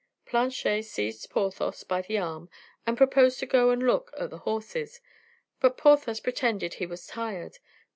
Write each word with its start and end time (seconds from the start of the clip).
Planchet 0.25 0.81
seized 0.85 1.29
Porthos 1.29 1.83
by 1.83 2.01
the 2.01 2.17
arm, 2.17 2.49
and 2.87 2.97
proposed 2.97 3.37
to 3.37 3.45
go 3.45 3.69
and 3.69 3.83
look 3.85 4.09
at 4.17 4.31
the 4.31 4.39
horses, 4.39 4.99
but 5.59 5.77
Porthos 5.77 6.19
pretended 6.19 6.73
he 6.73 6.87
was 6.87 7.05
tired. 7.05 7.59